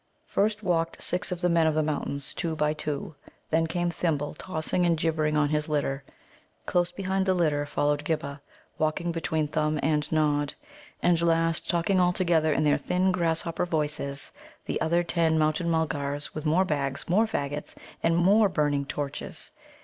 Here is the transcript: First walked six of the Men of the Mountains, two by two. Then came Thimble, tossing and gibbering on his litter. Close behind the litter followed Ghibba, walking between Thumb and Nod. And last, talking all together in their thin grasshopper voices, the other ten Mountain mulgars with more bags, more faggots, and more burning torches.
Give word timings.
First 0.25 0.63
walked 0.63 0.99
six 0.99 1.31
of 1.31 1.41
the 1.41 1.49
Men 1.49 1.67
of 1.67 1.75
the 1.75 1.83
Mountains, 1.83 2.33
two 2.33 2.55
by 2.55 2.73
two. 2.73 3.13
Then 3.51 3.67
came 3.67 3.91
Thimble, 3.91 4.33
tossing 4.33 4.83
and 4.83 4.97
gibbering 4.97 5.37
on 5.37 5.49
his 5.49 5.69
litter. 5.69 6.03
Close 6.65 6.91
behind 6.91 7.27
the 7.27 7.35
litter 7.35 7.67
followed 7.67 8.03
Ghibba, 8.03 8.41
walking 8.79 9.11
between 9.11 9.47
Thumb 9.47 9.79
and 9.83 10.11
Nod. 10.11 10.55
And 11.03 11.21
last, 11.21 11.69
talking 11.69 11.99
all 11.99 12.13
together 12.13 12.51
in 12.51 12.63
their 12.63 12.79
thin 12.79 13.11
grasshopper 13.11 13.67
voices, 13.67 14.31
the 14.65 14.81
other 14.81 15.03
ten 15.03 15.37
Mountain 15.37 15.69
mulgars 15.69 16.33
with 16.33 16.47
more 16.47 16.65
bags, 16.65 17.07
more 17.07 17.27
faggots, 17.27 17.75
and 18.01 18.17
more 18.17 18.49
burning 18.49 18.87
torches. 18.87 19.51